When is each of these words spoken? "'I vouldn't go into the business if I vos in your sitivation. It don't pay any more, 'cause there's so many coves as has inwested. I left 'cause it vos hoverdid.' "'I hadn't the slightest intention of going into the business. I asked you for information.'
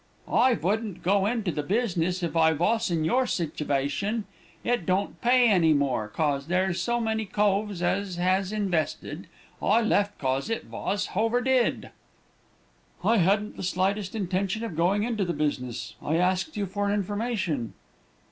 "'I 0.27 0.55
vouldn't 0.55 1.03
go 1.03 1.27
into 1.27 1.51
the 1.51 1.61
business 1.61 2.23
if 2.23 2.35
I 2.35 2.53
vos 2.53 2.89
in 2.89 3.03
your 3.05 3.27
sitivation. 3.27 4.23
It 4.63 4.87
don't 4.87 5.21
pay 5.21 5.47
any 5.47 5.73
more, 5.73 6.07
'cause 6.07 6.47
there's 6.47 6.81
so 6.81 6.99
many 6.99 7.25
coves 7.25 7.83
as 7.83 8.15
has 8.15 8.51
inwested. 8.51 9.27
I 9.61 9.79
left 9.83 10.17
'cause 10.17 10.49
it 10.49 10.65
vos 10.65 11.09
hoverdid.' 11.09 11.91
"'I 13.03 13.17
hadn't 13.17 13.57
the 13.57 13.61
slightest 13.61 14.15
intention 14.15 14.63
of 14.63 14.75
going 14.75 15.03
into 15.03 15.23
the 15.23 15.33
business. 15.33 15.93
I 16.01 16.15
asked 16.15 16.57
you 16.57 16.65
for 16.65 16.89
information.' 16.91 17.73